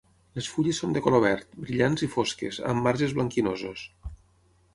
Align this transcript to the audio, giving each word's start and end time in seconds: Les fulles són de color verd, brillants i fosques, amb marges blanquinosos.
Les 0.37 0.47
fulles 0.53 0.79
són 0.83 0.95
de 0.95 1.03
color 1.07 1.21
verd, 1.25 1.45
brillants 1.65 2.07
i 2.07 2.09
fosques, 2.15 2.59
amb 2.71 2.87
marges 2.89 3.15
blanquinosos. 3.19 3.85